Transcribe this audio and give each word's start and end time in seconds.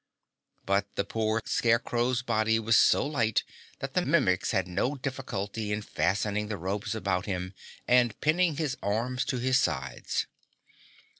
But 0.65 0.87
the 0.95 1.03
poor 1.03 1.43
Scarecrow's 1.45 2.23
body 2.23 2.57
was 2.57 2.75
so 2.75 3.05
light 3.05 3.43
that 3.81 3.93
the 3.93 4.03
Mimics 4.03 4.49
had 4.49 4.67
no 4.67 4.95
difficulty 4.95 5.71
in 5.71 5.83
fastening 5.83 6.47
the 6.47 6.57
ropes 6.57 6.95
about 6.95 7.27
him 7.27 7.53
and 7.87 8.19
pinning 8.19 8.57
his 8.57 8.75
arms 8.81 9.23
to 9.25 9.37
his 9.37 9.59
sides. 9.59 10.25